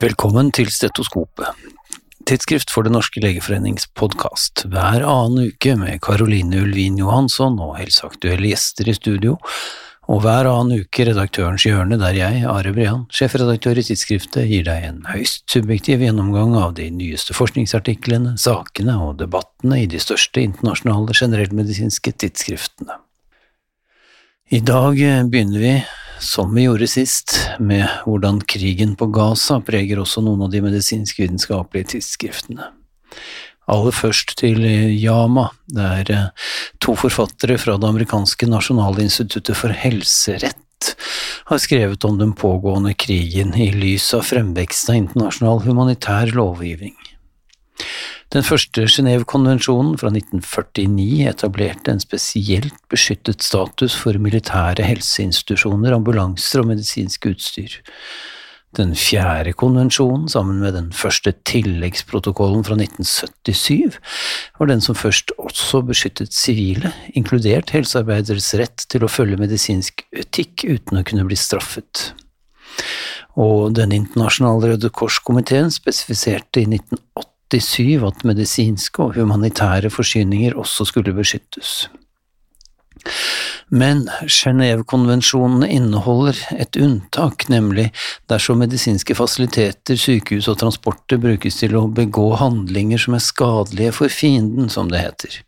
Velkommen 0.00 0.46
til 0.56 0.70
Stetoskopet, 0.72 1.58
tidsskrift 2.24 2.70
for 2.72 2.86
Det 2.86 2.92
norske 2.94 3.20
legeforenings 3.20 3.84
podkast, 3.92 4.62
hver 4.72 5.04
annen 5.04 5.50
uke 5.50 5.74
med 5.76 6.00
Caroline 6.00 6.62
Ulvin 6.62 6.96
Johansson 6.96 7.58
og 7.60 7.74
helseaktuelle 7.76 8.48
gjester 8.48 8.88
i 8.88 8.94
studio, 8.96 9.34
og 10.08 10.22
hver 10.24 10.48
annen 10.48 10.86
uke 10.86 11.04
Redaktørens 11.04 11.68
hjørne, 11.68 12.00
der 12.00 12.16
jeg, 12.16 12.46
Are 12.48 12.72
Brean, 12.72 13.04
sjefredaktør 13.12 13.76
i 13.76 13.84
tidsskriftet, 13.90 14.48
gir 14.48 14.64
deg 14.70 14.88
en 14.88 15.04
høyst 15.10 15.44
subjektiv 15.52 16.00
gjennomgang 16.06 16.56
av 16.56 16.78
de 16.80 16.88
nyeste 16.88 17.36
forskningsartiklene, 17.36 18.38
sakene 18.40 18.96
og 19.04 19.18
debattene 19.20 19.82
i 19.84 19.88
de 19.90 20.00
største 20.00 20.40
internasjonale 20.40 21.12
generellmedisinske 21.12 22.16
tidsskriftene. 22.24 23.02
I 24.48 24.64
dag 24.64 24.96
begynner 25.28 25.60
vi 25.60 25.80
som 26.20 26.54
vi 26.54 26.66
gjorde 26.66 26.86
sist, 26.90 27.34
med 27.58 27.88
hvordan 28.04 28.40
krigen 28.44 28.92
på 28.96 29.08
Gaza 29.14 29.60
preger 29.64 30.02
også 30.02 30.22
noen 30.24 30.44
av 30.46 30.52
de 30.52 30.60
medisinsk-vitenskapelige 30.64 31.96
tidsskriftene. 31.96 32.68
Aller 33.70 33.94
først 33.94 34.34
til 34.40 34.64
Yama, 34.66 35.48
der 35.70 36.10
eh, 36.10 36.48
to 36.82 36.96
forfattere 36.98 37.58
fra 37.60 37.76
det 37.78 37.88
amerikanske 37.88 38.48
nasjonalinstituttet 38.50 39.56
for 39.56 39.74
helserett 39.74 40.94
har 41.50 41.60
skrevet 41.60 42.04
om 42.04 42.18
den 42.18 42.32
pågående 42.32 42.94
krigen 42.94 43.54
i 43.54 43.70
lys 43.74 44.08
av 44.16 44.26
fremveksten 44.28 44.94
av 44.94 45.00
internasjonal 45.04 45.62
humanitær 45.66 46.32
lovgivning. 46.34 46.96
Den 48.30 48.44
første 48.46 48.84
Genévekonvensjonen 48.86 49.96
fra 49.98 50.12
1949 50.14 51.24
etablerte 51.26 51.90
en 51.90 52.02
spesielt 52.02 52.76
beskyttet 52.92 53.42
status 53.42 53.96
for 53.98 54.14
militære 54.22 54.84
helseinstitusjoner, 54.86 55.96
ambulanser 55.96 56.62
og 56.62 56.68
medisinsk 56.70 57.26
utstyr. 57.26 57.80
Den 58.78 58.92
fjerde 58.94 59.50
konvensjonen, 59.58 60.28
sammen 60.30 60.60
med 60.62 60.76
den 60.78 60.92
første 60.94 61.32
tilleggsprotokollen 61.50 62.62
fra 62.62 62.76
1977, 62.78 63.98
var 64.60 64.70
den 64.70 64.84
som 64.84 64.94
først 64.94 65.34
også 65.34 65.82
beskyttet 65.88 66.30
sivile, 66.30 66.92
inkludert 67.18 67.74
helsearbeideres 67.74 68.52
rett 68.62 68.86
til 68.94 69.02
å 69.02 69.10
følge 69.10 69.40
medisinsk 69.42 70.06
etikk 70.14 70.68
uten 70.68 71.02
å 71.02 71.04
kunne 71.10 71.26
bli 71.26 71.40
straffet. 71.40 72.12
Og 73.34 73.74
Den 73.74 73.90
internasjonale 73.90 74.76
Røde 74.76 74.92
Kors-komiteen 74.94 75.74
spesifiserte 75.74 76.62
i 76.62 76.70
1980 76.70 77.29
1987 77.50 78.06
at 78.06 78.26
medisinske 78.28 79.02
og 79.02 79.16
humanitære 79.18 79.90
forsyninger 79.90 80.54
også 80.58 80.86
skulle 80.88 81.14
beskyttes. 81.16 81.88
Men 83.70 84.02
Genévekonvensjonene 84.26 85.68
inneholder 85.70 86.36
et 86.58 86.76
unntak, 86.76 87.46
nemlig 87.48 87.88
dersom 88.30 88.60
medisinske 88.60 89.14
fasiliteter, 89.14 89.96
sykehus 89.96 90.50
og 90.50 90.58
transporter 90.60 91.20
brukes 91.22 91.60
til 91.62 91.76
å 91.78 91.86
begå 91.86 92.32
handlinger 92.40 93.00
som 93.00 93.16
er 93.16 93.24
skadelige 93.24 93.94
for 93.96 94.12
fienden, 94.12 94.68
som 94.72 94.90
det 94.90 95.04
heter. 95.04 95.38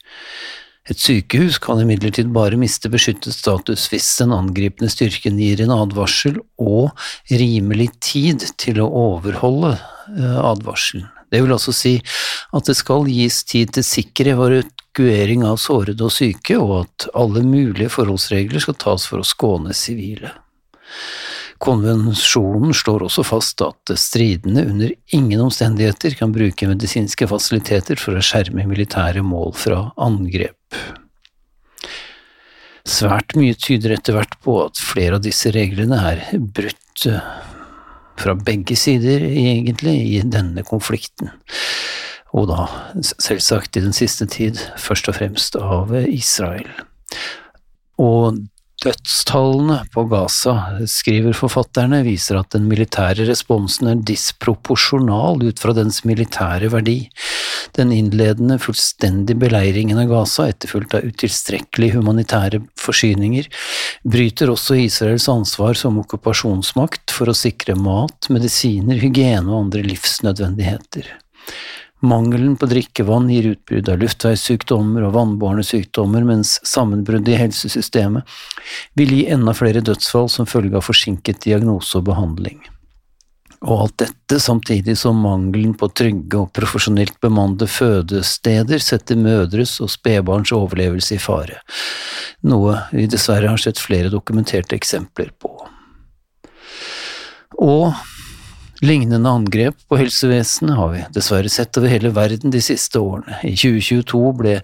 Et 0.91 0.99
sykehus 0.99 1.61
kan 1.63 1.79
imidlertid 1.83 2.31
bare 2.35 2.59
miste 2.59 2.91
beskyttet 2.91 3.37
status 3.37 3.85
hvis 3.91 4.09
den 4.19 4.35
angripende 4.35 4.91
styrken 4.91 5.39
gir 5.39 5.63
en 5.63 5.75
advarsel 5.75 6.41
og 6.59 6.91
rimelig 7.31 7.93
tid 8.03 8.49
til 8.59 8.81
å 8.83 8.91
overholde 9.05 9.77
eh, 9.77 10.39
advarselen. 10.43 11.07
Det 11.33 11.41
vil 11.41 11.55
altså 11.55 11.73
si 11.73 11.97
at 12.53 12.69
det 12.69 12.77
skal 12.77 13.09
gis 13.09 13.41
tid 13.49 13.73
til 13.73 13.87
sikker 13.87 14.35
evakuering 14.35 15.47
av 15.49 15.59
sårede 15.63 16.05
og 16.05 16.13
syke, 16.13 16.59
og 16.61 16.83
at 16.85 17.09
alle 17.17 17.45
mulige 17.47 17.93
forholdsregler 17.93 18.63
skal 18.63 18.77
tas 18.77 19.09
for 19.09 19.23
å 19.23 19.27
skåne 19.27 19.73
sivile. 19.77 20.35
Konvensjonen 21.63 22.75
slår 22.75 23.05
også 23.07 23.23
fast 23.25 23.63
at 23.63 23.93
stridende 24.01 24.65
under 24.67 24.91
ingen 25.15 25.45
omstendigheter 25.45 26.17
kan 26.19 26.35
bruke 26.35 26.67
medisinske 26.67 27.29
fasiliteter 27.31 28.01
for 28.03 28.19
å 28.19 28.25
skjerme 28.25 28.67
militære 28.67 29.23
mål 29.23 29.55
fra 29.55 29.85
angrep. 29.95 30.59
Svært 32.83 33.37
mye 33.39 33.55
tyder 33.55 33.95
etter 33.95 34.19
hvert 34.19 34.35
på 34.43 34.57
at 34.65 34.81
flere 34.83 35.21
av 35.21 35.23
disse 35.23 35.55
reglene 35.55 36.01
er 36.11 36.25
brutt 36.43 37.07
fra 38.23 38.37
begge 38.39 38.77
sider, 38.79 39.25
egentlig, 39.27 39.97
i 40.15 40.23
denne 40.25 40.65
konflikten. 40.67 41.33
Og 42.33 42.49
da, 42.49 42.67
selvsagt, 43.03 43.77
i 43.77 43.85
den 43.85 43.93
siste 43.97 44.27
tid, 44.31 44.61
først 44.81 45.11
og 45.11 45.19
fremst 45.19 45.59
av 45.61 45.93
Israel. 46.07 46.71
Og 48.01 48.41
Dødstallene 48.83 49.85
på 49.95 50.03
Gaza, 50.11 50.57
skriver 50.91 51.37
forfatterne, 51.39 52.01
viser 52.03 52.41
at 52.41 52.51
den 52.57 52.65
militære 52.67 53.29
responsen 53.29 53.93
er 53.93 54.01
disproporsjonal 54.09 55.45
ut 55.45 55.63
fra 55.63 55.75
dens 55.77 56.01
militære 56.09 56.73
verdi. 56.73 56.97
Den 57.77 57.93
innledende, 57.95 58.59
fullstendige 58.63 59.39
beleiringen 59.39 60.01
av 60.03 60.11
Gaza, 60.11 60.49
etterfulgt 60.51 60.97
av 60.99 61.07
utilstrekkelige 61.09 61.99
humanitære 61.99 62.63
forsyninger, 62.81 63.49
bryter 64.05 64.53
også 64.53 64.79
Israels 64.83 65.29
ansvar 65.33 65.79
som 65.79 66.01
okkupasjonsmakt 66.03 67.15
for 67.15 67.31
å 67.31 67.37
sikre 67.37 67.77
mat, 67.79 68.31
medisiner, 68.33 68.99
hygiene 69.03 69.49
og 69.51 69.67
andre 69.67 69.87
livsnødvendigheter. 69.87 71.09
Mangelen 72.03 72.57
på 72.59 72.67
drikkevann 72.67 73.29
gir 73.31 73.53
utbrudd 73.53 73.87
av 73.93 74.01
luftveissykdommer 74.03 75.05
og 75.07 75.15
vannbårne 75.15 75.63
sykdommer, 75.63 76.25
mens 76.27 76.57
sammenbruddet 76.67 77.37
i 77.37 77.39
helsesystemet 77.39 78.27
vil 78.99 79.15
gi 79.15 79.29
enda 79.31 79.55
flere 79.55 79.85
dødsfall 79.87 80.27
som 80.33 80.49
følge 80.51 80.81
av 80.81 80.89
forsinket 80.89 81.45
diagnose 81.47 82.01
og 82.01 82.09
behandling. 82.11 82.59
Og 83.63 83.85
alt 83.85 83.99
dette 84.03 84.39
samtidig 84.43 84.97
som 84.99 85.21
mangelen 85.23 85.75
på 85.79 85.87
trygge 85.95 86.41
og 86.41 86.51
profesjonelt 86.57 87.21
bemannede 87.23 87.69
fødesteder 87.71 88.83
setter 88.83 89.21
mødres 89.21 89.77
og 89.85 89.93
spedbarns 89.93 90.51
overlevelse 90.57 91.15
i 91.15 91.23
fare, 91.23 91.61
noe 92.43 92.81
vi 92.91 93.07
dessverre 93.11 93.53
har 93.53 93.63
sett 93.63 93.79
flere 93.79 94.11
dokumenterte 94.11 94.75
eksempler 94.79 95.31
på. 95.39 95.53
Og 97.63 97.93
Lignende 98.83 99.31
angrep 99.31 99.77
på 99.89 99.97
helsevesenet 100.01 100.75
har 100.75 100.89
vi 100.91 101.03
dessverre 101.15 101.51
sett 101.53 101.79
over 101.79 101.93
hele 101.93 102.11
verden 102.17 102.51
de 102.51 102.59
siste 102.59 102.99
årene. 102.99 103.37
I 103.47 103.55
2022 103.55 104.23
ble 104.41 104.57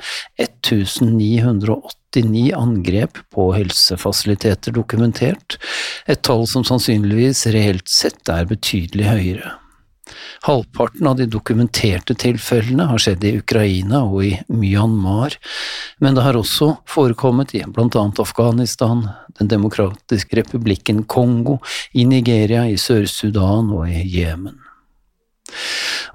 1989 0.42 2.48
angrep 2.58 3.20
på 3.30 3.44
helsefasiliteter 3.54 4.74
dokumentert, 4.74 5.60
et 6.10 6.24
tall 6.26 6.48
som 6.50 6.66
sannsynligvis 6.66 7.46
reelt 7.54 7.86
sett 7.86 8.26
er 8.34 8.50
betydelig 8.50 9.06
høyere. 9.06 9.54
Halvparten 10.46 11.06
av 11.10 11.16
de 11.18 11.26
dokumenterte 11.30 12.14
tilfellene 12.18 12.88
har 12.90 13.02
skjedd 13.02 13.24
i 13.24 13.34
Ukraina 13.40 14.04
og 14.06 14.22
i 14.26 14.32
Myanmar, 14.52 15.36
men 16.02 16.16
det 16.16 16.24
har 16.26 16.38
også 16.38 16.74
forekommet 16.88 17.54
i 17.58 17.64
blant 17.66 17.98
annet 17.98 18.22
Afghanistan, 18.22 19.08
Den 19.38 19.48
demokratiske 19.48 20.34
republikken 20.34 21.04
Kongo, 21.04 21.60
i 21.92 22.04
Nigeria, 22.04 22.64
i 22.66 22.74
Sør-Sudan 22.74 23.70
og 23.70 23.86
i 23.86 24.02
Jemen. 24.02 24.58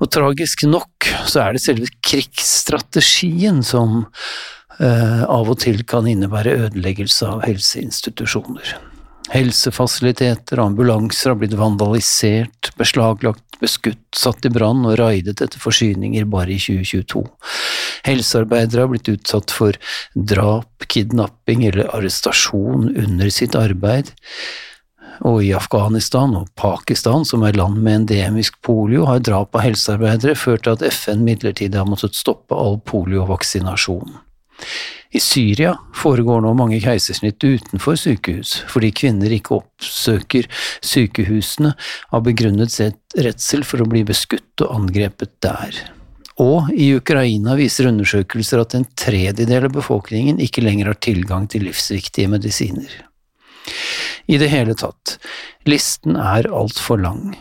Og 0.02 0.10
tragisk 0.12 0.66
nok 0.68 1.08
så 1.30 1.46
er 1.46 1.56
det 1.56 1.64
selve 1.64 1.88
krigsstrategien 2.04 3.62
som 3.64 4.02
eh, 4.80 5.24
av 5.24 5.52
og 5.54 5.62
til 5.64 5.86
kan 5.88 6.10
innebære 6.10 6.58
ødeleggelse 6.68 7.30
av 7.30 7.46
helseinstitusjoner. 7.48 8.76
Helsefasiliteter 9.32 10.60
og 10.60 10.74
ambulanser 10.74 11.32
har 11.32 11.40
blitt 11.40 11.56
vandalisert, 11.56 12.74
beslaglagt, 12.80 13.46
beskutt, 13.62 14.02
satt 14.16 14.44
i 14.46 14.52
brann 14.52 14.84
og 14.84 14.98
raidet 15.00 15.40
etter 15.40 15.62
forsyninger 15.62 16.28
bare 16.30 16.52
i 16.56 16.60
2022. 16.60 17.24
Helsearbeidere 18.04 18.84
har 18.84 18.92
blitt 18.92 19.12
utsatt 19.14 19.54
for 19.56 19.80
drap, 20.14 20.88
kidnapping 20.92 21.64
eller 21.70 21.88
arrestasjon 21.96 22.92
under 22.92 23.32
sitt 23.32 23.56
arbeid. 23.56 24.12
Og 25.24 25.44
i 25.46 25.54
Afghanistan 25.56 26.34
og 26.36 26.50
Pakistan, 26.60 27.24
som 27.26 27.46
er 27.48 27.56
land 27.56 27.80
med 27.80 28.02
endemisk 28.02 28.58
polio, 28.66 29.06
har 29.08 29.24
drap 29.24 29.56
av 29.56 29.64
helsearbeidere 29.70 30.36
ført 30.36 30.66
til 30.66 30.76
at 30.76 30.84
FN 30.90 31.24
midlertidig 31.24 31.80
har 31.80 31.88
måttet 31.88 32.18
stoppe 32.18 32.58
all 32.58 32.82
poliovaksinasjon. 32.90 34.18
I 35.14 35.22
Syria 35.22 35.76
foregår 35.94 36.42
nå 36.42 36.56
mange 36.58 36.80
keisersnitt 36.82 37.44
utenfor 37.44 37.98
sykehus, 38.02 38.56
fordi 38.72 38.90
kvinner 38.98 39.34
ikke 39.36 39.60
oppsøker 39.60 40.48
sykehusene 40.82 41.76
av 42.10 42.24
begrunnet 42.26 42.74
redsel 43.14 43.62
for 43.68 43.84
å 43.84 43.90
bli 43.90 44.02
beskutt 44.08 44.66
og 44.66 44.74
angrepet 44.80 45.36
der. 45.46 45.78
Og 46.42 46.72
i 46.74 46.90
Ukraina 46.98 47.54
viser 47.60 47.92
undersøkelser 47.92 48.64
at 48.64 48.74
en 48.74 48.88
tredjedel 48.98 49.70
av 49.70 49.76
befolkningen 49.76 50.42
ikke 50.42 50.66
lenger 50.66 50.90
har 50.90 50.98
tilgang 50.98 51.46
til 51.46 51.68
livsviktige 51.68 52.32
medisiner. 52.34 52.90
I 54.26 54.40
det 54.42 54.50
hele 54.50 54.74
tatt, 54.74 55.20
listen 55.70 56.18
er 56.18 56.50
altfor 56.50 56.98
lang. 57.04 57.36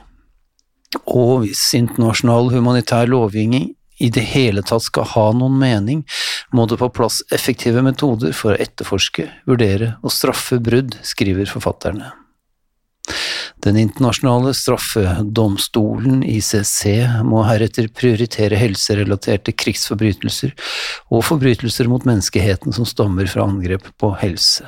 Og 1.08 1.46
hvis 1.46 1.70
internasjonal 1.78 2.52
humanitær 2.52 3.08
lovgivning 3.08 3.70
i 4.02 4.10
det 4.10 4.24
hele 4.32 4.64
tatt 4.66 4.82
skal 4.82 5.06
ha 5.14 5.28
noen 5.36 5.60
mening, 5.60 6.02
må 6.50 6.66
det 6.66 6.80
på 6.80 6.90
plass 6.94 7.20
effektive 7.34 7.84
metoder 7.86 8.34
for 8.36 8.54
å 8.54 8.62
etterforske, 8.62 9.28
vurdere 9.46 9.94
og 10.02 10.14
straffe 10.14 10.58
brudd, 10.62 10.98
skriver 11.06 11.46
forfatterne. 11.50 12.10
Den 13.62 13.78
internasjonale 13.78 14.50
straffedomstolen, 14.58 16.24
ICC, 16.26 17.22
må 17.26 17.44
heretter 17.46 17.86
prioritere 17.94 18.58
helserelaterte 18.58 19.54
krigsforbrytelser 19.54 20.54
og 21.14 21.22
forbrytelser 21.28 21.90
mot 21.90 22.06
menneskeheten 22.08 22.74
som 22.74 22.88
stammer 22.88 23.30
fra 23.30 23.46
angrep 23.46 23.86
på 24.02 24.14
helse. 24.18 24.66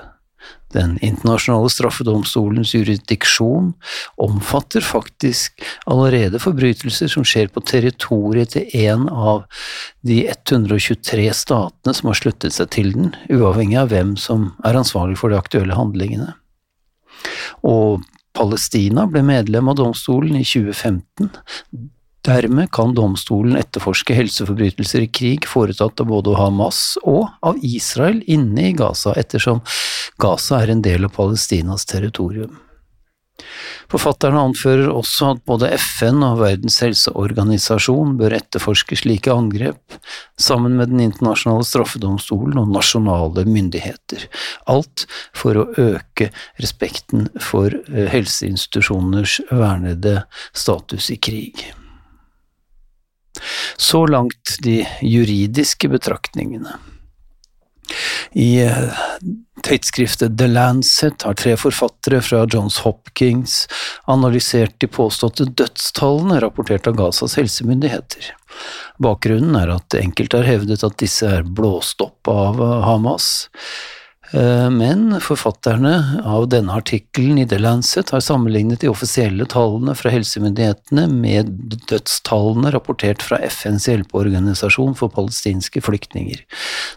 Den 0.74 0.96
internasjonale 1.06 1.70
straffedomstolens 1.70 2.72
jurisdiksjon 2.74 3.72
omfatter 4.18 4.82
faktisk 4.82 5.62
allerede 5.86 6.40
forbrytelser 6.42 7.12
som 7.12 7.26
skjer 7.26 7.52
på 7.54 7.62
territoriet 7.62 8.56
til 8.56 8.74
en 8.88 9.06
av 9.08 9.44
de 10.06 10.24
123 10.32 11.28
statene 11.36 11.94
som 11.94 12.10
har 12.10 12.18
sluttet 12.18 12.56
seg 12.56 12.72
til 12.74 12.90
den, 12.96 13.12
uavhengig 13.30 13.78
av 13.84 13.92
hvem 13.94 14.16
som 14.18 14.50
er 14.66 14.80
ansvarlig 14.80 15.20
for 15.20 15.30
de 15.30 15.38
aktuelle 15.38 15.78
handlingene. 15.78 16.34
Og 17.62 18.02
Palestina 18.34 19.06
ble 19.06 19.22
medlem 19.22 19.70
av 19.70 19.78
domstolen 19.78 20.40
i 20.40 20.46
2015. 20.46 21.30
Dermed 22.24 22.70
kan 22.72 22.94
domstolen 22.96 23.58
etterforske 23.60 24.16
helseforbrytelser 24.16 25.04
i 25.04 25.10
krig 25.12 25.48
foretatt 25.48 26.00
av 26.00 26.08
både 26.08 26.36
Hamas 26.38 26.94
og 27.04 27.26
av 27.44 27.58
Israel 27.60 28.22
inne 28.24 28.70
i 28.70 28.76
Gaza, 28.76 29.12
ettersom 29.20 29.60
Gaza 30.22 30.62
er 30.64 30.72
en 30.72 30.84
del 30.84 31.04
av 31.04 31.12
Palestinas 31.18 31.84
territorium. 31.90 32.56
Forfatterne 33.90 34.40
anfører 34.40 34.88
også 34.88 35.32
at 35.34 35.42
både 35.44 35.68
FN 35.76 36.22
og 36.24 36.38
Verdens 36.40 36.78
helseorganisasjon 36.80 38.16
bør 38.20 38.38
etterforske 38.38 38.96
slike 39.02 39.34
angrep, 39.34 39.98
sammen 40.40 40.78
med 40.78 40.94
Den 40.94 41.04
internasjonale 41.04 41.66
straffedomstolen 41.68 42.62
og 42.62 42.72
nasjonale 42.72 43.44
myndigheter, 43.44 44.28
alt 44.70 45.04
for 45.36 45.60
å 45.60 45.68
øke 45.76 46.30
respekten 46.62 47.28
for 47.52 47.74
eh, 47.74 48.08
helseinstitusjoners 48.14 49.40
vernede 49.52 50.22
status 50.54 51.12
i 51.12 51.20
krig. 51.20 51.66
Så 53.76 54.04
langt 54.06 54.56
de 54.64 54.82
juridiske 55.02 55.88
betraktningene. 55.92 56.78
I 58.32 58.62
eh, 58.64 58.76
tidsskriftet 59.62 60.38
The 60.38 60.46
Lancet 60.46 61.22
har 61.22 61.36
tre 61.38 61.56
forfattere 61.60 62.20
fra 62.24 62.44
Johns 62.50 62.78
Hopkins 62.84 63.66
analysert 64.10 64.74
de 64.80 64.88
påståtte 64.90 65.44
dødstallene 65.44 66.40
rapportert 66.42 66.88
av 66.90 66.96
Gazas 66.98 67.36
helsemyndigheter. 67.38 68.32
Bakgrunnen 69.02 69.56
er 69.58 69.74
at 69.76 69.96
enkelte 69.98 70.40
har 70.40 70.48
hevdet 70.48 70.84
at 70.86 70.98
disse 71.02 71.28
er 71.28 71.46
blåst 71.46 72.02
opp 72.04 72.30
av 72.30 72.60
Hamas, 72.86 73.46
men 74.34 75.20
forfatterne 75.22 76.22
av 76.26 76.48
denne 76.50 76.74
artikkelen 76.74 77.38
i 77.38 77.44
The 77.46 77.60
Lancet 77.60 78.10
har 78.10 78.22
sammenlignet 78.24 78.80
de 78.82 78.88
offisielle 78.90 79.46
tallene 79.46 79.94
fra 79.94 80.10
helsemyndighetene 80.10 81.04
med 81.12 81.52
dødstallene 81.90 82.72
rapportert 82.74 83.22
fra 83.22 83.38
FNs 83.46 83.86
hjelpeorganisasjon 83.86 84.96
for 84.98 85.12
palestinske 85.14 85.84
flyktninger. 85.86 86.40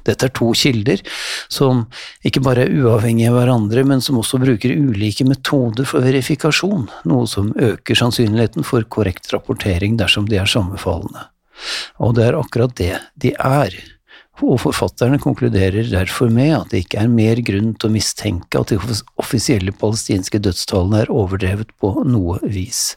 Dette 0.10 0.30
er 0.30 0.34
to 0.34 0.50
kilder 0.58 1.04
som 1.54 1.86
ikke 2.26 2.42
bare 2.48 2.66
er 2.66 2.74
uavhengige 2.74 3.30
av 3.30 3.38
hverandre, 3.38 3.84
men 3.86 4.02
som 4.02 4.18
også 4.18 4.42
bruker 4.42 4.74
ulike 4.74 5.28
metoder 5.28 5.86
for 5.86 6.06
verifikasjon, 6.06 6.88
noe 7.06 7.30
som 7.30 7.52
øker 7.54 8.02
sannsynligheten 8.02 8.66
for 8.66 8.88
korrekt 8.90 9.30
rapportering 9.36 10.00
dersom 10.02 10.26
de 10.32 10.42
er 10.42 10.50
sammenfallende. 10.50 11.30
Og 12.02 12.18
det 12.18 12.28
er 12.28 12.40
akkurat 12.40 12.74
det 12.78 12.96
de 13.22 13.34
er 13.38 13.78
og 14.46 14.60
forfatterne 14.62 15.18
konkluderer 15.22 15.88
derfor 15.90 16.30
med 16.34 16.54
at 16.60 16.72
det 16.74 16.84
ikke 16.86 17.02
er 17.02 17.12
mer 17.12 17.42
grunn 17.46 17.74
til 17.74 17.90
å 17.90 17.96
mistenke 17.96 18.62
at 18.62 18.74
de 18.74 18.78
offisielle 19.18 19.74
palestinske 19.74 20.42
dødstallene 20.46 21.06
er 21.06 21.14
overdrevet 21.14 21.74
på 21.82 21.94
noe 22.06 22.40
vis. 22.46 22.92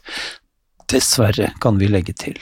Dessverre, 0.91 1.53
kan 1.63 1.79
vi 1.81 1.89
legge 1.89 2.13
til. 2.13 2.37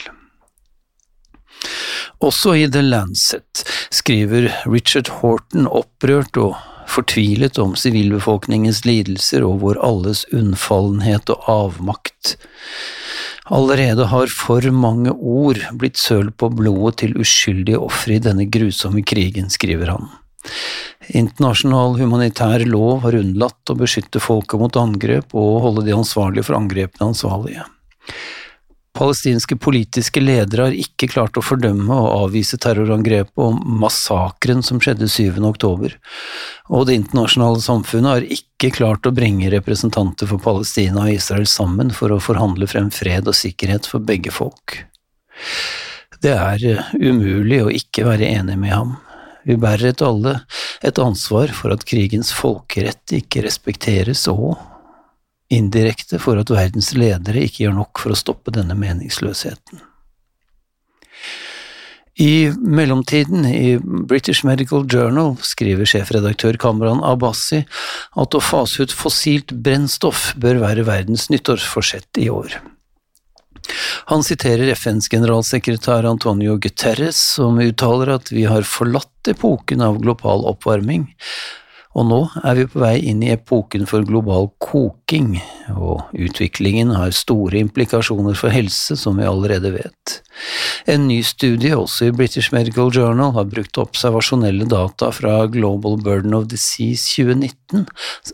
Også 2.19 2.55
i 2.59 2.65
The 2.67 2.81
Lancet 2.83 3.63
skriver 3.95 4.49
Richard 4.67 5.07
Horton 5.21 5.69
opprørt 5.71 6.35
og 6.39 6.57
fortvilet 6.89 7.59
om 7.61 7.75
sivilbefolkningens 7.79 8.83
lidelser 8.87 9.45
og 9.47 9.61
vår 9.63 9.79
alles 9.85 10.25
unnfallenhet 10.35 11.31
og 11.31 11.47
avmakt. 11.53 12.35
Allerede 13.49 14.05
har 14.11 14.29
for 14.29 14.65
mange 14.73 15.11
ord 15.11 15.61
blitt 15.81 15.97
sølt 15.97 16.35
på 16.37 16.51
blodet 16.53 16.99
til 17.01 17.15
uskyldige 17.17 17.79
ofre 17.81 18.19
i 18.19 18.23
denne 18.23 18.45
grusomme 18.45 19.01
krigen, 19.01 19.49
skriver 19.49 19.95
han. 19.95 20.09
Internasjonal 21.09 21.97
humanitær 21.97 22.61
lov 22.69 23.01
har 23.07 23.17
unnlatt 23.17 23.71
å 23.73 23.77
beskytte 23.79 24.21
folket 24.21 24.61
mot 24.61 24.77
angrep 24.77 25.33
og 25.33 25.63
holde 25.65 25.87
de 25.87 25.95
ansvarlige 25.97 26.45
for 26.45 26.59
angrepene 26.59 27.09
ansvarlige. 27.09 27.65
Palestinske 28.99 29.55
politiske 29.55 30.19
ledere 30.19 30.65
har 30.67 30.75
ikke 30.75 31.07
klart 31.13 31.37
å 31.39 31.43
fordømme 31.43 31.95
og 31.95 32.25
avvise 32.25 32.59
terrorangrepet 32.59 33.39
og 33.39 33.61
massakren 33.79 34.59
som 34.65 34.81
skjedde 34.83 35.07
7. 35.07 35.39
oktober, 35.47 35.95
og 36.67 36.89
det 36.89 36.97
internasjonale 36.99 37.63
samfunnet 37.63 38.11
har 38.11 38.27
ikke 38.39 38.73
klart 38.75 39.07
å 39.07 39.15
bringe 39.15 39.51
representanter 39.53 40.27
for 40.27 40.43
Palestina 40.43 41.05
og 41.05 41.13
Israel 41.15 41.47
sammen 41.47 41.93
for 41.95 42.11
å 42.11 42.19
forhandle 42.23 42.67
frem 42.67 42.91
fred 42.91 43.29
og 43.31 43.39
sikkerhet 43.39 43.87
for 43.87 44.03
begge 44.03 44.35
folk. 44.35 44.81
Det 46.19 46.35
er 46.35 46.65
eh, 46.67 46.89
umulig 46.99 47.61
å 47.63 47.71
ikke 47.71 48.03
være 48.03 48.27
enig 48.27 48.57
med 48.59 48.75
ham. 48.75 48.97
Vi 49.47 49.55
bærer 49.55 49.93
et 49.93 50.03
alle 50.03 50.41
et 50.83 50.99
ansvar 50.99 51.53
for 51.55 51.71
at 51.71 51.85
krigens 51.87 52.33
folkerett 52.35 53.15
ikke 53.15 53.45
respekteres 53.47 54.25
og 54.27 54.59
indirekte 55.49 56.19
for 56.21 56.39
at 56.41 56.51
verdens 56.53 56.93
ledere 56.97 57.45
ikke 57.45 57.65
gjør 57.65 57.77
nok 57.81 58.01
for 58.03 58.13
å 58.13 58.19
stoppe 58.19 58.53
denne 58.55 58.77
meningsløsheten. 58.77 59.81
I 62.19 62.51
mellomtiden, 62.51 63.45
i 63.45 63.77
British 63.79 64.43
Medical 64.43 64.83
Journal, 64.91 65.37
skriver 65.39 65.87
sjefredaktør 65.87 66.57
Kamran 66.59 66.99
Abbasi 67.07 67.61
at 68.19 68.35
å 68.35 68.41
fase 68.43 68.83
ut 68.83 68.91
fossilt 68.91 69.53
brennstoff 69.55 70.33
bør 70.35 70.59
være 70.65 70.83
verdens 70.89 71.29
nyttårsforsett 71.31 72.19
i 72.19 72.27
år. 72.33 72.57
Han 74.11 74.25
siterer 74.25 74.73
FNs 74.75 75.07
generalsekretær 75.13 76.07
Antonio 76.09 76.57
Guterres, 76.59 77.21
som 77.37 77.59
uttaler 77.63 78.11
at 78.17 78.33
vi 78.33 78.43
har 78.49 78.67
forlatt 78.67 79.31
epoken 79.31 79.85
av 79.85 80.01
global 80.03 80.43
oppvarming, 80.49 81.07
og 81.99 82.05
nå 82.07 82.19
er 82.47 82.55
vi 82.55 82.65
på 82.71 82.79
vei 82.79 82.95
inn 83.11 83.23
i 83.25 83.33
epoken 83.33 83.83
for 83.89 84.05
global 84.07 84.47
koking, 84.63 85.33
og 85.75 86.07
utviklingen 86.15 86.93
har 86.95 87.11
store 87.15 87.59
implikasjoner 87.59 88.37
for 88.39 88.53
helse, 88.55 88.95
som 88.95 89.19
vi 89.19 89.27
allerede 89.27 89.73
vet. 89.73 90.15
En 90.87 91.09
ny 91.09 91.19
studie, 91.27 91.75
også 91.75 92.07
i 92.07 92.13
British 92.15 92.53
Medical 92.55 92.87
Journal, 92.95 93.33
har 93.35 93.49
brukt 93.51 93.81
observasjonelle 93.81 94.69
data 94.71 95.11
fra 95.11 95.41
Global 95.51 95.99
Burden 95.99 96.37
of 96.37 96.47
Disease 96.47 97.03
2019, 97.17 97.85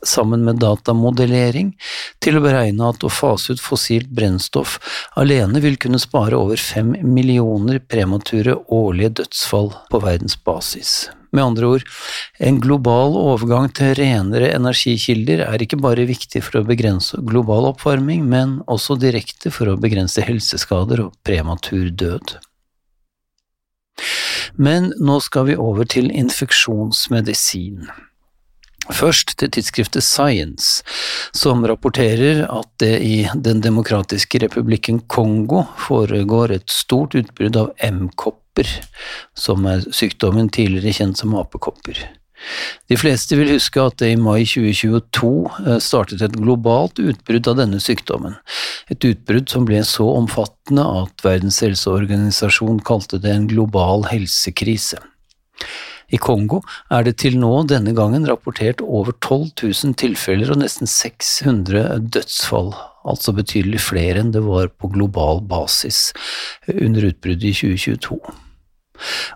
sammen 0.05 0.45
med 0.45 0.61
datamodellering, 0.61 1.73
til 2.21 2.37
å 2.37 2.45
beregne 2.45 2.93
at 2.93 3.01
å 3.01 3.11
fase 3.11 3.55
ut 3.55 3.63
fossilt 3.63 4.13
brennstoff 4.13 4.77
alene 5.17 5.63
vil 5.63 5.79
kunne 5.81 6.01
spare 6.01 6.37
over 6.37 6.61
fem 6.61 6.93
millioner 7.01 7.81
premature 7.81 8.59
årlige 8.69 9.23
dødsfall 9.23 9.73
på 9.89 10.05
verdensbasis. 10.05 10.97
Med 11.35 11.43
andre 11.43 11.67
ord, 11.67 11.83
en 12.39 12.59
global 12.63 13.17
overgang 13.19 13.67
til 13.75 13.91
renere 13.99 14.53
energikilder 14.55 15.43
er 15.49 15.63
ikke 15.63 15.81
bare 15.83 16.07
viktig 16.07 16.41
for 16.45 16.61
å 16.61 16.67
begrense 16.67 17.19
global 17.27 17.67
oppvarming, 17.73 18.23
men 18.29 18.61
også 18.71 18.95
direkte 19.01 19.51
for 19.51 19.71
å 19.71 19.79
begrense 19.79 20.23
helseskader 20.23 21.03
og 21.07 21.15
prematur 21.27 21.89
død. 21.91 22.37
Men 24.55 24.93
nå 25.03 25.19
skal 25.23 25.49
vi 25.49 25.59
over 25.59 25.87
til 25.91 26.07
infeksjonsmedisin. 26.15 27.89
Først 28.93 29.33
til 29.41 29.49
tidsskriftet 29.49 30.05
Science, 30.05 30.85
som 31.33 31.65
rapporterer 31.65 32.43
at 32.45 32.69
det 32.79 32.93
i 33.01 33.15
Den 33.33 33.63
demokratiske 33.65 34.39
republikken 34.45 35.01
Kongo 35.09 35.63
foregår 35.87 36.53
et 36.59 36.69
stort 36.69 37.17
utbrudd 37.17 37.57
av 37.57 37.73
m-kopp 37.89 38.44
apekopper, 38.55 38.67
som 39.35 39.65
er 39.65 39.83
sykdommen 39.91 40.49
tidligere 40.49 40.93
kjent 40.93 41.17
som 41.17 41.35
apekopper. 41.35 41.97
De 42.89 42.97
fleste 42.97 43.35
vil 43.35 43.55
huske 43.55 43.79
at 43.81 43.97
det 43.99 44.11
i 44.11 44.19
mai 44.19 44.45
2022 44.45 45.29
eh, 45.65 45.79
startet 45.79 46.21
et 46.21 46.35
globalt 46.35 46.99
utbrudd 46.99 47.47
av 47.47 47.57
denne 47.57 47.79
sykdommen, 47.79 48.35
et 48.91 49.01
utbrudd 49.03 49.49
som 49.49 49.65
ble 49.65 49.81
så 49.83 50.05
omfattende 50.13 50.83
at 50.83 51.23
Verdens 51.23 51.61
helseorganisasjon 51.63 52.83
kalte 52.85 53.17
det 53.17 53.31
en 53.31 53.47
global 53.47 54.05
helsekrise. 54.11 54.99
I 56.13 56.19
Kongo 56.21 56.61
er 56.93 57.07
det 57.07 57.15
til 57.23 57.39
nå 57.41 57.63
denne 57.65 57.95
gangen 57.97 58.27
rapportert 58.29 58.83
over 58.83 59.15
12 59.25 59.55
000 59.63 59.97
tilfeller 59.97 60.53
og 60.53 60.61
nesten 60.61 60.85
600 60.85 62.11
dødsfall, 62.13 62.75
altså 63.09 63.33
betydelig 63.33 63.81
flere 63.87 64.21
enn 64.21 64.33
det 64.35 64.43
var 64.45 64.69
på 64.69 64.91
global 64.93 65.41
basis 65.49 66.11
under 66.69 67.09
utbruddet 67.09 67.49
i 67.49 67.55
2022. 67.57 68.19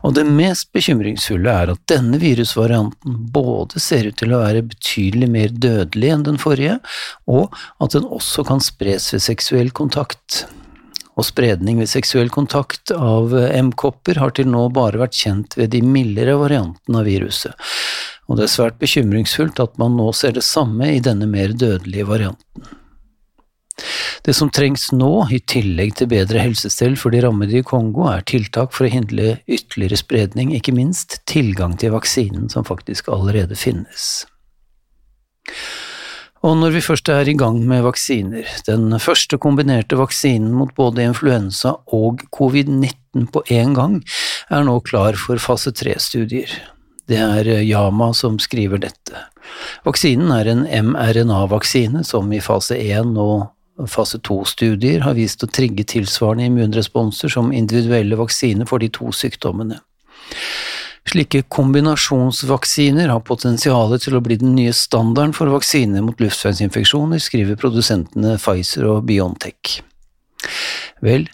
Og 0.05 0.13
det 0.17 0.25
mest 0.27 0.69
bekymringsfulle 0.75 1.55
er 1.63 1.73
at 1.73 1.81
denne 1.91 2.19
virusvarianten 2.21 3.17
både 3.33 3.81
ser 3.83 4.09
ut 4.09 4.17
til 4.19 4.33
å 4.33 4.41
være 4.43 4.67
betydelig 4.69 5.29
mer 5.31 5.53
dødelig 5.53 6.13
enn 6.13 6.25
den 6.27 6.39
forrige, 6.41 6.79
og 7.27 7.55
at 7.83 7.97
den 7.97 8.07
også 8.07 8.45
kan 8.47 8.63
spres 8.63 9.11
ved 9.15 9.25
seksuell 9.25 9.73
kontakt. 9.75 10.45
Og 11.19 11.27
spredning 11.27 11.81
ved 11.81 11.91
seksuell 11.91 12.31
kontakt 12.31 12.93
av 12.95 13.33
M-kopper 13.35 14.21
har 14.21 14.31
til 14.35 14.47
nå 14.47 14.69
bare 14.75 15.01
vært 15.01 15.19
kjent 15.19 15.57
ved 15.59 15.73
de 15.75 15.83
mildere 15.83 16.37
variantene 16.39 17.01
av 17.01 17.09
viruset, 17.09 17.69
og 18.29 18.39
det 18.39 18.45
er 18.45 18.53
svært 18.53 18.79
bekymringsfullt 18.79 19.59
at 19.59 19.79
man 19.81 19.97
nå 19.99 20.11
ser 20.15 20.37
det 20.37 20.45
samme 20.47 20.93
i 20.93 21.01
denne 21.03 21.27
mer 21.27 21.51
dødelige 21.51 22.07
varianten. 22.07 22.78
Det 24.25 24.35
som 24.35 24.51
trengs 24.53 24.89
nå, 24.95 25.27
i 25.31 25.39
tillegg 25.39 25.95
til 25.99 26.09
bedre 26.11 26.41
helsestell 26.43 26.97
for 26.99 27.15
de 27.15 27.23
rammede 27.25 27.59
i 27.59 27.65
Kongo, 27.65 28.07
er 28.11 28.25
tiltak 28.27 28.73
for 28.75 28.87
å 28.87 28.93
hindre 28.93 29.37
ytterligere 29.47 29.99
spredning, 29.99 30.53
ikke 30.55 30.75
minst 30.75 31.21
tilgang 31.29 31.77
til 31.79 31.95
vaksinen 31.95 32.49
som 32.51 32.67
faktisk 32.67 33.11
allerede 33.13 33.57
finnes. 33.59 34.25
Og 36.39 36.55
når 36.55 36.77
vi 36.77 36.81
først 36.83 37.09
er 37.11 37.27
i 37.27 37.35
gang 37.35 37.57
med 37.67 37.83
vaksiner, 37.83 38.47
den 38.67 38.93
første 39.03 39.35
kombinerte 39.41 39.97
vaksinen 39.99 40.53
mot 40.55 40.71
både 40.77 41.03
influensa 41.03 41.75
og 41.95 42.23
covid-19 42.35 43.27
på 43.33 43.43
én 43.51 43.75
gang, 43.75 43.99
er 44.47 44.63
nå 44.63 44.77
klar 44.87 45.19
for 45.19 45.41
fase 45.43 45.73
tre-studier. 45.75 46.53
Det 47.09 47.19
er 47.19 47.49
Yama 47.65 48.13
som 48.15 48.37
skriver 48.39 48.79
dette. 48.79 49.25
Vaksinen 49.83 50.31
er 50.31 50.47
en 50.47 50.63
mRNA-vaksine 50.63 52.05
som 52.07 52.31
i 52.31 52.39
fase 52.43 52.77
1 52.77 53.17
og 53.19 53.49
fase 53.87 54.19
2-studier 54.25 55.05
har 55.05 55.15
vist 55.15 55.43
å 55.45 55.49
trigge 55.51 55.85
tilsvarende 55.87 56.49
immunresponser 56.49 57.31
som 57.31 57.53
individuelle 57.55 58.17
vaksiner 58.19 58.67
for 58.69 58.83
de 58.83 58.89
to 58.91 59.13
sykdommene. 59.15 59.79
Slike 61.09 61.41
kombinasjonsvaksiner 61.49 63.09
har 63.09 63.23
potensial 63.25 63.95
til 63.97 64.17
å 64.19 64.21
bli 64.21 64.37
den 64.41 64.53
nye 64.57 64.73
standarden 64.75 65.33
for 65.33 65.49
vaksiner 65.49 66.03
mot 66.05 66.19
luftveisinfeksjoner, 66.21 67.21
skriver 67.23 67.57
produsentene 67.57 68.35
Pfizer 68.37 68.85
og 68.91 69.07
Biontech. 69.09 69.79
Vel, 71.01 71.25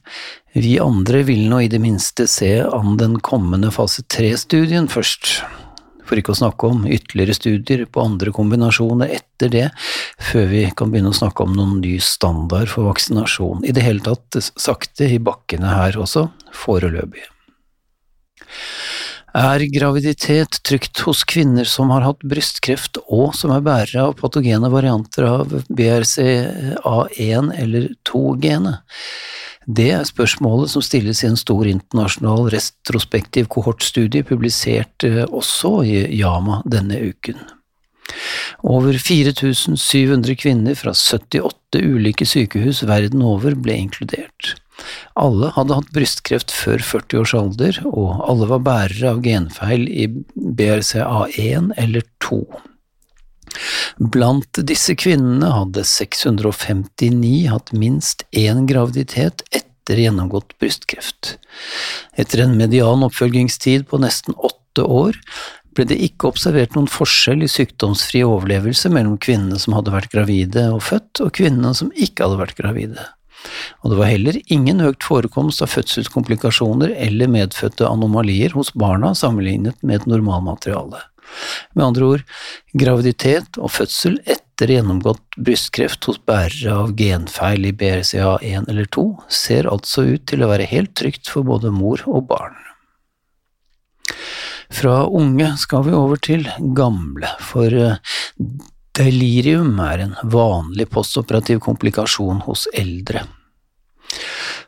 vi 0.56 0.78
andre 0.80 1.26
vil 1.28 1.50
nå 1.52 1.66
i 1.66 1.72
det 1.72 1.82
minste 1.84 2.30
se 2.32 2.54
an 2.64 2.96
den 3.02 3.20
kommende 3.26 3.74
fase 3.76 4.06
3-studien 4.08 4.88
først 4.92 5.42
for 6.06 6.20
ikke 6.20 6.34
å 6.34 6.40
snakke 6.40 6.70
om 6.72 6.86
ytterligere 6.88 7.36
studier 7.38 7.86
på 7.90 8.04
andre 8.04 8.34
kombinasjoner 8.36 9.14
etter 9.18 9.52
det, 9.52 9.68
før 10.32 10.50
vi 10.52 10.64
kan 10.78 10.94
begynne 10.94 11.14
å 11.14 11.18
snakke 11.18 11.46
om 11.46 11.56
noen 11.58 11.80
ny 11.82 11.98
standard 12.04 12.72
for 12.72 12.90
vaksinasjon. 12.90 13.66
I 13.66 13.74
det 13.76 13.86
hele 13.86 14.06
tatt 14.06 14.40
sakte 14.56 15.10
i 15.10 15.22
bakkene 15.22 15.76
her 15.78 15.98
også, 16.02 16.28
foreløpig. 16.66 17.26
Er 19.36 19.60
graviditet 19.68 20.62
trygt 20.64 21.02
hos 21.04 21.26
kvinner 21.28 21.68
som 21.68 21.90
har 21.92 22.06
hatt 22.06 22.22
brystkreft 22.24 23.02
og 23.12 23.34
som 23.36 23.52
er 23.52 23.66
bærere 23.66 24.06
av 24.08 24.14
patogene 24.22 24.70
varianter 24.72 25.28
av 25.28 25.58
BRCA1 25.68 27.50
eller 27.60 27.90
2-genet? 28.08 28.80
Det 29.66 29.88
er 29.96 30.06
spørsmålet 30.06 30.70
som 30.76 30.84
stilles 30.86 31.24
i 31.24 31.30
en 31.32 31.40
stor 31.40 31.66
internasjonal 31.66 32.52
retrospektiv 32.54 33.50
kohortstudie 33.54 34.26
publisert 34.28 35.06
eh, 35.08 35.24
også 35.26 35.80
i 35.90 35.96
Yama 36.20 36.62
denne 36.70 37.00
uken. 37.10 37.40
Over 38.62 38.98
4700 39.02 40.38
kvinner 40.38 40.78
fra 40.78 40.94
78 40.94 41.82
ulike 41.82 42.28
sykehus 42.30 42.84
verden 42.86 43.24
over 43.26 43.58
ble 43.58 43.80
inkludert. 43.88 44.54
Alle 45.18 45.50
hadde 45.56 45.80
hatt 45.80 45.92
brystkreft 45.96 46.54
før 46.54 46.84
40 46.84 47.22
års 47.24 47.34
alder, 47.40 47.82
og 47.90 48.22
alle 48.30 48.50
var 48.52 48.64
bærere 48.66 49.16
av 49.16 49.22
genfeil 49.26 49.88
i 49.90 50.08
BRCA1 50.36 51.74
eller 51.82 52.06
2. 52.22 52.42
Blant 53.98 54.62
disse 54.68 54.96
kvinnene 55.00 55.52
hadde 55.54 55.86
659 55.88 57.48
hatt 57.52 57.74
minst 57.76 58.26
én 58.36 58.66
graviditet 58.70 59.46
etter 59.52 60.02
gjennomgått 60.02 60.56
brystkreft. 60.62 61.36
Etter 62.18 62.46
en 62.46 62.58
median 62.58 63.06
oppfølgingstid 63.06 63.88
på 63.92 64.02
nesten 64.04 64.38
åtte 64.38 64.86
år 64.86 65.20
ble 65.76 65.86
det 65.90 65.98
ikke 66.08 66.30
observert 66.32 66.76
noen 66.76 66.88
forskjell 66.92 67.44
i 67.44 67.52
sykdomsfri 67.52 68.24
overlevelse 68.26 68.90
mellom 68.94 69.18
kvinnene 69.22 69.60
som 69.60 69.76
hadde 69.76 69.94
vært 69.94 70.14
gravide 70.14 70.70
og 70.72 70.82
født, 70.88 71.22
og 71.26 71.34
kvinnene 71.36 71.74
som 71.76 71.92
ikke 71.92 72.26
hadde 72.26 72.42
vært 72.42 72.60
gravide. 72.60 73.10
Og 73.84 73.92
det 73.92 73.98
var 74.00 74.10
heller 74.10 74.40
ingen 74.54 74.82
økt 74.86 75.06
forekomst 75.06 75.62
av 75.62 75.70
fødselskomplikasjoner 75.74 76.96
eller 77.08 77.30
medfødte 77.32 77.88
anomalier 77.90 78.56
hos 78.58 78.72
barna 78.74 79.14
sammenlignet 79.18 79.78
med 79.84 80.02
et 80.02 80.08
normalmateriale. 80.10 81.04
Med 81.76 81.86
andre 81.86 82.10
ord, 82.16 82.26
graviditet 82.74 83.60
og 83.60 83.72
fødsel 83.74 84.20
etter 84.24 84.72
gjennomgått 84.72 85.24
brystkreft 85.36 86.08
hos 86.10 86.20
bærere 86.24 86.76
av 86.86 86.94
genfeil 87.00 87.68
i 87.68 87.74
BRCA1 87.76 88.70
eller 88.72 88.88
2 88.96 89.08
ser 89.44 89.70
altså 89.72 90.06
ut 90.14 90.28
til 90.32 90.46
å 90.46 90.52
være 90.54 90.70
helt 90.72 90.96
trygt 90.96 91.32
for 91.32 91.48
både 91.48 91.74
mor 91.76 92.04
og 92.08 92.30
barn. 92.32 92.56
Fra 94.76 95.04
unge 95.06 95.52
skal 95.62 95.86
vi 95.86 95.94
over 95.94 96.20
til 96.20 96.48
gamle, 96.76 97.30
for 97.44 97.72
eh, 97.72 98.00
delirium 98.98 99.78
er 99.84 100.06
en 100.08 100.16
vanlig 100.32 100.88
postoperativ 100.92 101.62
komplikasjon 101.66 102.42
hos 102.48 102.66
eldre. 102.74 103.26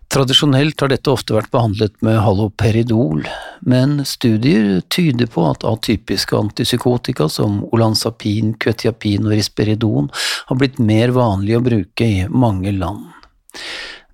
Tradisjonelt 0.08 0.80
har 0.80 0.88
dette 0.88 1.12
ofte 1.12 1.36
vært 1.36 1.52
behandlet 1.52 1.98
med 2.06 2.22
haloperidol, 2.24 3.26
men 3.68 3.98
studier 4.08 4.80
tyder 4.94 5.28
på 5.28 5.44
at 5.50 5.66
atypiske 5.68 6.38
antipsykotika 6.38 7.28
som 7.32 7.60
olanzapin, 7.76 8.54
kvetiapin 8.56 9.28
og 9.28 9.36
risperidon 9.36 10.08
har 10.48 10.60
blitt 10.62 10.80
mer 10.80 11.12
vanlig 11.18 11.58
å 11.58 11.66
bruke 11.66 12.08
i 12.08 12.24
mange 12.32 12.72
land. 12.78 13.04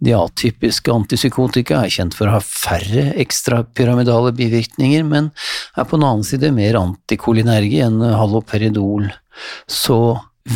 De 0.03 0.15
atypiske 0.17 0.91
antipsykotika 0.91 1.83
er 1.85 1.93
kjent 1.93 2.17
for 2.17 2.27
å 2.27 2.39
ha 2.39 2.41
færre 2.43 3.11
ekstrapyramidale 3.21 4.33
bivirkninger, 4.35 5.05
men 5.05 5.29
er 5.77 5.85
på 5.85 5.99
den 5.99 6.09
annen 6.09 6.27
side 6.27 6.49
mer 6.57 6.81
antikolinerge 6.81 7.85
enn 7.85 8.01
haloperidol, 8.01 9.11
så 9.69 10.01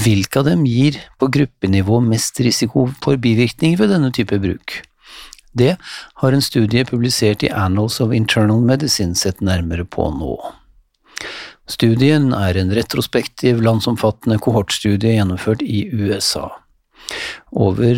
hvilke 0.01 0.41
av 0.41 0.49
dem 0.49 0.65
gir 0.67 0.97
på 1.21 1.29
gruppenivå 1.31 2.01
mest 2.03 2.41
risiko 2.43 2.89
for 3.05 3.21
bivirkninger 3.21 3.79
ved 3.79 3.93
denne 3.93 4.11
type 4.17 4.41
bruk? 4.41 4.81
Det 5.57 5.73
har 6.21 6.35
en 6.35 6.43
studie 6.45 6.85
publisert 6.85 7.43
i 7.43 7.49
Annals 7.49 7.99
of 8.03 8.13
Internal 8.13 8.61
Medicine 8.61 9.15
sett 9.17 9.41
nærmere 9.41 9.85
på 9.85 10.09
nå. 10.13 10.35
Studien 11.67 12.31
er 12.35 12.57
en 12.57 12.71
retrospektiv, 12.71 13.59
landsomfattende 13.65 14.39
kohortstudie 14.39 15.17
gjennomført 15.17 15.63
i 15.65 15.87
USA. 15.91 16.47
Over 17.51 17.97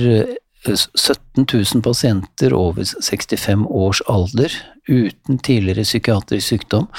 17 0.66 1.46
000 1.54 1.84
pasienter 1.86 2.54
over 2.54 2.84
65 2.84 3.68
års 3.70 4.02
alder 4.08 4.52
uten 4.88 5.38
tidligere 5.38 5.86
psykiatrisk 5.86 6.48
sykdom, 6.48 6.90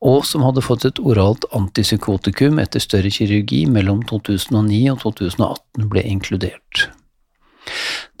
og 0.00 0.24
som 0.24 0.46
hadde 0.46 0.64
fått 0.64 0.86
et 0.88 1.02
oralt 1.02 1.44
antipsykotikum 1.56 2.62
etter 2.62 2.80
større 2.80 3.10
kirurgi 3.12 3.64
mellom 3.66 4.04
2009 4.08 4.80
og 4.94 5.02
2018 5.02 5.90
ble 5.90 6.06
inkludert. 6.14 6.86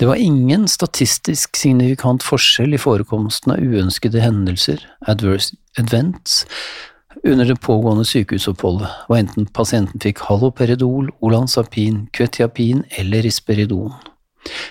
Det 0.00 0.06
var 0.08 0.20
ingen 0.20 0.68
statistisk 0.68 1.56
signifikant 1.56 2.24
forskjell 2.24 2.74
i 2.76 2.80
forekomsten 2.80 3.52
av 3.54 3.60
uønskede 3.60 4.22
hendelser, 4.22 4.80
adverse 5.10 5.56
events, 5.80 6.44
under 7.24 7.44
det 7.44 7.58
pågående 7.60 8.06
sykehusoppholdet, 8.08 8.88
hva 9.08 9.18
enten 9.20 9.48
pasienten 9.52 10.00
fikk 10.00 10.22
haloperidol, 10.28 11.10
olanzapin, 11.20 12.06
kvetiapin 12.16 12.84
eller 13.00 13.26
risperidon. 13.26 13.92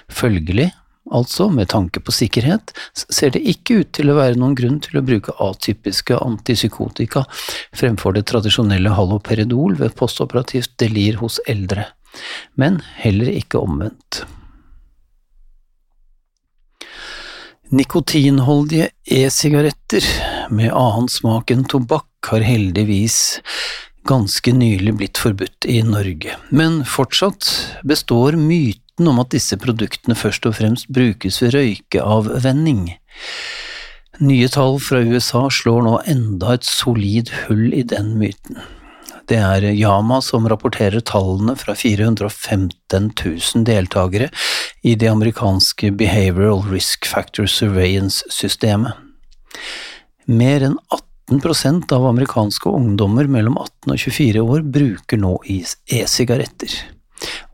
Følgelig, 0.10 0.70
altså 1.14 1.50
med 1.54 1.70
tanke 1.74 2.02
på 2.02 2.14
sikkerhet, 2.16 2.74
ser 2.96 3.36
det 3.36 3.44
ikke 3.54 3.82
ut 3.84 3.94
til 3.98 4.10
å 4.10 4.18
være 4.18 4.40
noen 4.40 4.58
grunn 4.58 4.80
til 4.82 4.98
å 4.98 5.06
bruke 5.06 5.36
atypiske 5.46 6.18
antipsykotika 6.18 7.26
fremfor 7.78 8.18
det 8.18 8.26
tradisjonelle 8.32 8.96
haloperidol 8.98 9.78
ved 9.84 9.94
postoperativt 10.00 10.74
delir 10.82 11.22
hos 11.22 11.38
eldre, 11.50 11.86
men 12.58 12.82
heller 13.04 13.30
ikke 13.36 13.62
omvendt. 13.62 14.24
Nikotinholdige 17.70 18.88
e-sigaretter 19.06 20.02
med 20.50 20.72
annen 20.74 21.06
smak 21.06 21.52
enn 21.54 21.68
tobakk 21.70 22.32
har 22.32 22.42
heldigvis 22.42 23.18
ganske 24.10 24.54
nylig 24.58 24.96
blitt 24.98 25.22
forbudt 25.22 25.68
i 25.70 25.84
Norge, 25.86 26.34
men 26.50 26.80
fortsatt 26.82 27.52
består 27.86 28.40
myten 28.42 29.12
om 29.12 29.22
at 29.22 29.30
disse 29.36 29.60
produktene 29.62 30.18
først 30.18 30.50
og 30.50 30.58
fremst 30.58 30.90
brukes 30.90 31.38
ved 31.44 31.54
røykeavvenning. 31.60 32.88
Nye 34.18 34.50
tall 34.50 34.82
fra 34.82 35.04
USA 35.06 35.46
slår 35.54 35.86
nå 35.86 35.96
enda 36.10 36.58
et 36.58 36.66
solid 36.66 37.30
hull 37.44 37.70
i 37.70 37.86
den 37.86 38.16
myten. 38.18 38.58
Det 39.30 39.38
er 39.38 39.62
Yama 39.78 40.24
som 40.26 40.48
rapporterer 40.50 41.04
tallene 41.06 41.54
fra 41.60 41.76
415 41.78 43.12
000 43.14 43.66
deltakere 43.68 44.32
i 44.82 44.96
det 44.98 45.12
amerikanske 45.12 45.92
Behavioral 46.00 46.64
Risk 46.72 47.06
Factor 47.06 47.46
Surveillance-systemet. 47.46 48.98
Mer 50.26 50.66
enn 50.66 50.80
18% 51.30 51.94
av 51.94 52.08
amerikanske 52.10 52.74
ungdommer 52.74 53.30
mellom 53.30 53.60
18 53.62 53.94
og 53.94 54.02
24 54.08 54.48
år 54.56 54.66
bruker 54.80 55.22
nå 55.22 55.36
e-sigaretter. 55.46 56.74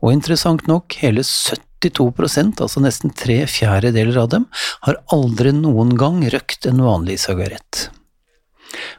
Og 0.00 0.14
interessant 0.14 0.64
nok, 0.70 0.96
hele 1.02 1.26
72% 1.26 2.64
altså 2.64 2.84
nesten 2.86 3.12
tre 3.12 3.42
fjerdedeler 3.52 4.22
av 4.24 4.32
dem, 4.32 4.48
har 4.88 5.02
aldri 5.12 5.52
noen 5.52 5.92
gang 6.00 6.24
røkt 6.32 6.70
en 6.72 6.80
vanlig 6.88 7.20
sigarett. 7.26 7.90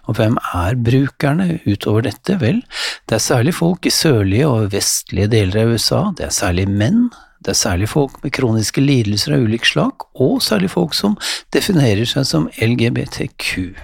Og 0.07 0.17
hvem 0.17 0.37
er 0.55 0.77
brukerne 0.79 1.59
utover 1.67 2.07
dette? 2.07 2.37
Vel, 2.41 2.61
det 3.07 3.17
er 3.17 3.23
særlig 3.23 3.55
folk 3.57 3.87
i 3.87 3.93
sørlige 3.93 4.49
og 4.49 4.71
vestlige 4.73 5.31
deler 5.31 5.63
av 5.63 5.75
USA, 5.75 6.01
det 6.17 6.27
er 6.27 6.35
særlig 6.35 6.67
menn, 6.69 7.07
det 7.45 7.53
er 7.53 7.59
særlig 7.59 7.89
folk 7.91 8.17
med 8.23 8.33
kroniske 8.35 8.81
lidelser 8.81 9.37
av 9.37 9.45
ulik 9.45 9.67
slag, 9.67 10.07
og 10.17 10.41
særlig 10.43 10.71
folk 10.73 10.97
som 10.97 11.17
definerer 11.53 12.07
seg 12.09 12.25
som 12.27 12.49
LGBTQ. 12.57 13.75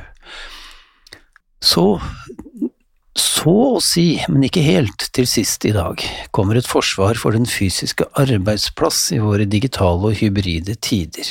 Så 1.63 1.85
så 3.13 3.53
å 3.75 3.81
si, 3.83 4.15
men 4.31 4.45
ikke 4.47 4.63
helt, 4.65 5.03
til 5.13 5.27
sist 5.29 5.67
i 5.69 5.73
dag, 5.75 6.01
kommer 6.33 6.57
et 6.57 6.69
forsvar 6.69 7.19
for 7.19 7.35
den 7.35 7.45
fysiske 7.45 8.07
arbeidsplass 8.17 9.11
i 9.13 9.19
våre 9.21 9.45
digitale 9.45 10.09
og 10.09 10.17
hybride 10.17 10.73
tider, 10.81 11.27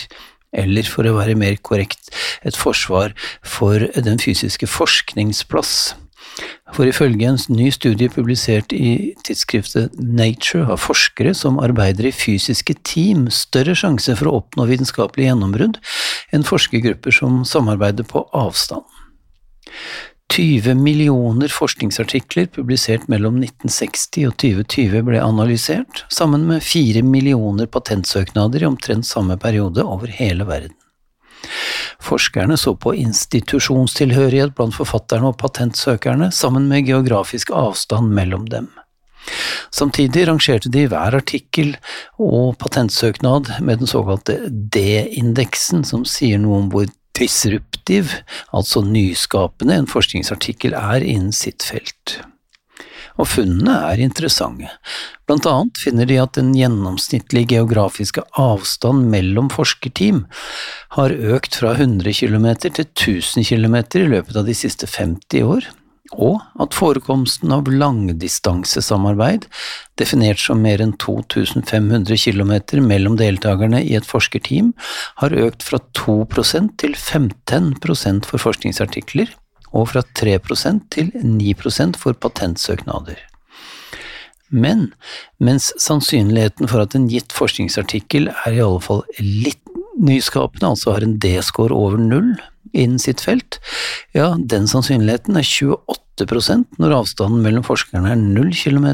eller 0.53 0.87
for 0.89 1.09
å 1.09 1.17
være 1.17 1.39
mer 1.39 1.59
korrekt, 1.65 2.13
et 2.45 2.57
forsvar 2.59 3.17
for 3.43 3.89
den 3.97 4.21
fysiske 4.23 4.69
forskningsplass. 4.71 5.95
For 6.73 6.89
ifølge 6.89 7.29
en 7.29 7.41
ny 7.53 7.69
studie 7.75 8.09
publisert 8.09 8.73
i 8.73 9.13
tidsskriftet 9.27 9.99
Nature 10.01 10.65
har 10.71 10.81
forskere 10.81 11.35
som 11.37 11.61
arbeider 11.61 12.09
i 12.09 12.15
fysiske 12.17 12.79
team, 12.89 13.27
større 13.29 13.75
sjanse 13.77 14.17
for 14.17 14.31
å 14.31 14.39
oppnå 14.41 14.65
vitenskapelig 14.71 15.29
gjennombrudd 15.29 15.81
enn 16.33 16.47
forskergrupper 16.49 17.13
som 17.13 17.43
samarbeider 17.49 18.09
på 18.09 18.25
avstand. 18.33 18.87
20 20.33 20.75
millioner 20.75 21.49
forskningsartikler 21.49 22.47
publisert 22.47 23.03
mellom 23.13 23.37
1960 23.43 24.31
og 24.31 24.37
2020 24.41 25.03
ble 25.05 25.19
analysert, 25.21 26.07
sammen 26.09 26.47
med 26.49 26.65
4 26.65 27.03
millioner 27.05 27.69
patentsøknader 27.69 28.65
i 28.65 28.69
omtrent 28.71 29.05
samme 29.05 29.37
periode 29.37 29.85
over 29.85 30.09
hele 30.09 30.47
verden. 30.49 30.73
Forskerne 32.01 32.57
så 32.57 32.73
på 32.81 32.95
institusjonstilhørighet 33.03 34.55
blant 34.57 34.79
forfatterne 34.79 35.35
og 35.35 35.37
patentsøkerne, 35.43 36.31
sammen 36.33 36.71
med 36.71 36.89
geografisk 36.89 37.53
avstand 37.53 38.09
mellom 38.17 38.49
dem. 38.49 38.71
Samtidig 39.69 40.25
rangerte 40.31 40.73
de 40.73 40.87
hver 40.89 41.19
artikkel 41.21 41.77
og 42.17 42.57
patentsøknad 42.63 43.53
med 43.61 43.85
den 43.85 43.91
såkalte 43.91 44.41
D-indeksen, 44.49 45.85
som 45.85 46.09
sier 46.09 46.41
noe 46.41 46.65
om 46.65 46.73
hvor 46.73 46.89
disruptiv, 47.19 48.13
altså 48.53 48.83
nyskapende, 48.87 49.77
en 49.77 49.91
forskningsartikkel 49.91 50.77
er 50.79 51.05
innen 51.05 51.35
sitt 51.37 51.65
felt. 51.67 52.21
Og 53.21 53.29
funnene 53.29 53.75
er 53.91 54.01
interessante. 54.01 54.71
Blant 55.29 55.47
annet 55.49 55.81
finner 55.81 56.09
de 56.09 56.17
at 56.23 56.33
den 56.39 56.55
gjennomsnittlige 56.57 57.59
geografiske 57.59 58.25
avstand 58.41 59.11
mellom 59.13 59.51
forskerteam 59.53 60.25
har 60.97 61.13
økt 61.13 61.61
fra 61.61 61.75
100 61.77 62.17
km 62.23 62.49
til 62.65 62.87
1000 62.87 63.45
km 63.51 63.77
i 64.01 64.09
løpet 64.15 64.41
av 64.41 64.49
de 64.49 64.57
siste 64.57 64.89
50 64.89 65.45
år, 65.45 65.69
og 66.13 66.41
at 66.61 66.77
forekomsten 66.77 67.53
av 67.55 67.69
langdistansesamarbeid, 67.71 69.47
definert 70.01 70.41
som 70.43 70.61
mer 70.65 70.83
enn 70.85 70.95
2500 71.01 72.19
km 72.21 72.53
mellom 72.85 73.17
deltakerne 73.21 73.83
i 73.83 73.97
et 73.97 74.09
forskerteam, 74.09 74.73
har 75.23 75.37
økt 75.47 75.65
fra 75.65 75.81
2% 75.99 76.77
til 76.83 76.97
15% 76.99 78.29
for 78.29 78.45
forskningsartikler, 78.45 79.33
og 79.73 79.89
fra 79.95 80.03
3% 80.21 80.89
til 80.93 81.13
9% 81.17 81.97
for 82.01 82.17
patentsøknader. 82.21 83.17
Men 84.53 84.91
mens 85.41 85.71
sannsynligheten 85.81 86.69
for 86.69 86.85
at 86.85 86.97
en 86.97 87.09
gitt 87.09 87.33
forskningsartikkel 87.33 88.29
er 88.35 88.53
i 88.53 88.61
alle 88.61 88.83
fall 88.85 89.01
litt 89.19 89.61
nyskapende, 90.03 90.75
altså 90.75 90.93
har 90.93 91.05
en 91.05 91.17
D-score 91.21 91.73
over 91.73 92.01
null 92.01 92.35
innen 92.73 93.01
sitt 93.01 93.21
felt, 93.25 93.59
ja, 94.17 94.35
den 94.37 94.69
sannsynligheten 94.69 95.37
er 95.41 95.49
28 95.49 96.02
når 96.21 96.95
avstanden 96.97 97.43
mellom 97.43 97.65
forskerne 97.65 98.13
er 98.13 98.21
0 98.21 98.53
km, 98.53 98.89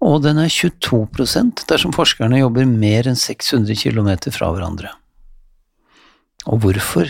og 0.00 0.22
den 0.22 0.38
er 0.38 0.52
22% 0.52 1.64
dersom 1.68 1.94
forskerne 1.96 2.40
jobber 2.42 2.66
mer 2.66 3.08
enn 3.08 3.16
600 3.16 3.74
km 3.74 4.30
fra 4.34 4.50
hverandre. 4.52 4.90
Og 6.46 6.60
hvorfor, 6.62 7.08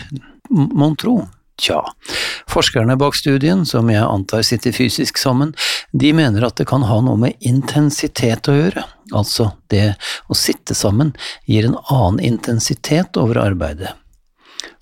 mon 0.49 0.95
tro? 0.95 1.27
Tja, 1.57 1.81
forskerne 2.45 2.93
bak 3.01 3.15
studien, 3.17 3.63
som 3.65 3.89
jeg 3.89 4.05
antar 4.05 4.43
sitter 4.45 4.71
fysisk 4.75 5.17
sammen, 5.17 5.55
de 5.89 6.11
mener 6.13 6.45
at 6.45 6.59
det 6.59 6.67
kan 6.69 6.85
ha 6.85 6.99
noe 7.01 7.17
med 7.17 7.33
intensitet 7.41 8.45
å 8.45 8.53
gjøre, 8.53 8.83
altså 9.09 9.49
det 9.73 9.95
å 10.29 10.37
sitte 10.37 10.77
sammen 10.77 11.15
gir 11.49 11.65
en 11.65 11.79
annen 11.89 12.21
intensitet 12.21 13.17
over 13.17 13.41
arbeidet. 13.41 13.95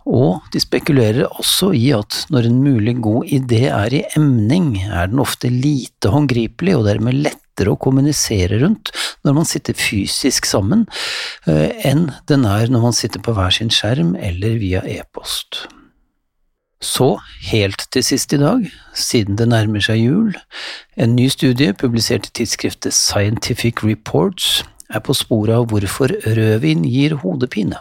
Og 0.05 0.45
de 0.53 0.61
spekulerer 0.61 1.25
også 1.25 1.71
i 1.73 1.87
at 1.95 2.25
når 2.33 2.49
en 2.49 2.59
mulig 2.61 2.93
god 3.01 3.31
idé 3.33 3.63
er 3.71 3.93
i 3.93 4.03
emning, 4.17 4.75
er 4.85 5.09
den 5.09 5.21
ofte 5.23 5.49
lite 5.49 6.11
håndgripelig 6.13 6.75
og 6.77 6.85
dermed 6.85 7.17
lettere 7.25 7.73
å 7.73 7.79
kommunisere 7.81 8.59
rundt 8.61 8.91
når 9.25 9.37
man 9.39 9.49
sitter 9.49 9.77
fysisk 9.77 10.45
sammen, 10.45 10.85
eh, 11.49 11.73
enn 11.89 12.11
den 12.29 12.45
er 12.45 12.69
når 12.69 12.85
man 12.89 12.97
sitter 12.97 13.23
på 13.23 13.33
hver 13.33 13.55
sin 13.55 13.73
skjerm 13.73 14.13
eller 14.19 14.59
via 14.61 14.85
e-post. 14.85 15.65
Så, 16.85 17.15
helt 17.49 17.87
til 17.89 18.03
sist 18.05 18.33
i 18.35 18.37
dag, 18.37 18.67
siden 18.93 19.39
det 19.39 19.47
nærmer 19.49 19.81
seg 19.81 20.03
jul, 20.03 20.35
en 20.99 21.15
ny 21.17 21.31
studie 21.33 21.73
publisert 21.73 22.27
i 22.29 22.33
tidsskriftet 22.41 22.93
Scientific 22.93 23.81
Reports 23.81 24.59
er 24.93 25.01
på 25.01 25.15
sporet 25.17 25.55
av 25.55 25.71
hvorfor 25.71 26.13
rødvin 26.27 26.85
gir 26.85 27.17
hodepine. 27.23 27.79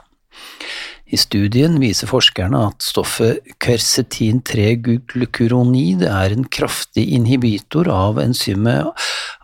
I 1.05 1.19
studien 1.21 1.77
viser 1.83 2.09
forskerne 2.09 2.57
at 2.71 2.83
stoffet 2.83 3.39
quercetin-3-glukuronid 3.63 6.03
er 6.09 6.33
en 6.33 6.45
kraftig 6.49 7.13
inhibitor 7.19 7.89
av 7.93 8.19
enzymet 8.23 8.87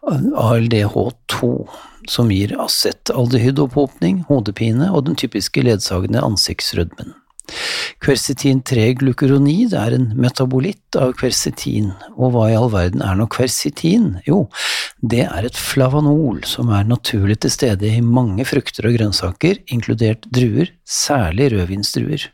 ALDH2, 0.09 1.69
som 2.09 2.31
gir 2.33 2.57
acetaldehydoppåpning, 2.65 4.25
hodepine 4.31 4.89
og 4.89 5.05
den 5.11 5.17
typiske 5.21 5.61
ledsagende 5.67 6.25
ansiktsrødmen. 6.25 7.13
Quercetin-3-glukuronid 8.01 9.75
er 9.77 9.93
en 9.93 10.07
metabolitt 10.17 10.97
av 10.97 11.11
quercetin, 11.21 11.91
og 12.17 12.33
hva 12.33 12.47
i 12.49 12.55
all 12.57 12.71
verden 12.73 13.03
er 13.05 13.19
nå 13.19 13.27
quercetin? 13.29 14.15
Jo, 14.25 14.47
det 15.05 15.27
er 15.27 15.45
et 15.45 15.59
flavanol 15.61 16.39
som 16.49 16.73
er 16.73 16.89
naturlig 16.89 17.37
til 17.45 17.53
stede 17.53 17.91
i 17.91 18.01
mange 18.01 18.47
frukter 18.49 18.89
og 18.89 18.97
grønnsaker, 18.97 19.61
inkludert 19.69 20.25
druer, 20.33 20.73
særlig 20.89 21.51
rødvinsdruer. 21.53 22.25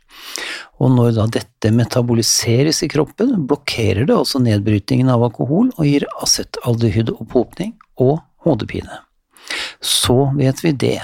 Og 0.79 0.93
når 0.95 1.17
da 1.17 1.25
dette 1.35 1.73
metaboliseres 1.75 2.79
i 2.87 2.89
kroppen, 2.93 3.35
blokkerer 3.49 4.07
det 4.07 4.15
altså 4.15 4.39
nedbrytingen 4.39 5.11
av 5.11 5.27
alkohol 5.27 5.73
og 5.75 5.83
gir 5.83 6.07
acetaldehydopphopning 6.23 7.75
og 8.07 8.21
hodepine 8.47 9.03
så 9.81 10.31
vet 10.37 10.63
vi 10.63 10.71
det, 10.71 11.01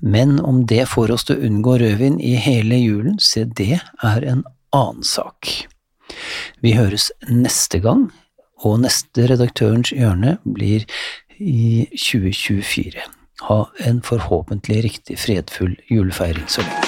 men 0.00 0.38
om 0.40 0.64
det 0.66 0.86
får 0.92 1.12
oss 1.14 1.26
til 1.28 1.38
å 1.38 1.48
unngå 1.48 1.78
rødvin 1.82 2.18
i 2.20 2.34
hele 2.40 2.78
julen, 2.80 3.18
se 3.22 3.44
det 3.44 3.80
er 3.80 4.28
en 4.28 4.44
annen 4.72 5.06
sak. 5.06 5.50
Vi 6.62 6.76
høres 6.78 7.10
neste 7.28 7.82
gang, 7.82 8.10
og 8.62 8.82
neste 8.84 9.26
Redaktørens 9.30 9.90
hjørne 9.94 10.36
blir 10.44 10.86
i 11.38 11.88
2024. 11.96 13.02
Ha 13.48 13.60
en 13.88 14.02
forhåpentlig 14.06 14.82
riktig 14.86 15.18
fredfull 15.18 15.74
julefeiring 15.90 16.46
så 16.46 16.62
lenge. 16.62 16.81